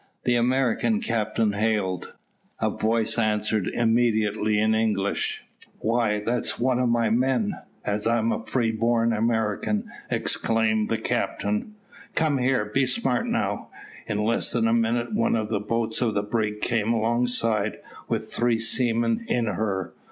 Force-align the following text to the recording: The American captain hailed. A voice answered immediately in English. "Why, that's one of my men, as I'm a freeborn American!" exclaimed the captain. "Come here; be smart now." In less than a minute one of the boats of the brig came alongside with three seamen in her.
The 0.23 0.33
American 0.35 0.99
captain 0.99 1.53
hailed. 1.53 2.13
A 2.59 2.71
voice 2.71 3.19
answered 3.19 3.67
immediately 3.67 4.57
in 4.57 4.73
English. 4.73 5.43
"Why, 5.77 6.19
that's 6.21 6.57
one 6.59 6.79
of 6.79 6.89
my 6.89 7.11
men, 7.11 7.59
as 7.85 8.07
I'm 8.07 8.31
a 8.31 8.43
freeborn 8.43 9.13
American!" 9.13 9.91
exclaimed 10.09 10.89
the 10.89 10.97
captain. 10.97 11.75
"Come 12.15 12.39
here; 12.39 12.65
be 12.65 12.87
smart 12.87 13.27
now." 13.27 13.67
In 14.07 14.23
less 14.23 14.49
than 14.51 14.67
a 14.67 14.73
minute 14.73 15.13
one 15.13 15.35
of 15.35 15.49
the 15.49 15.59
boats 15.59 16.01
of 16.01 16.15
the 16.15 16.23
brig 16.23 16.61
came 16.61 16.93
alongside 16.93 17.77
with 18.07 18.33
three 18.33 18.57
seamen 18.57 19.23
in 19.27 19.45
her. 19.45 19.93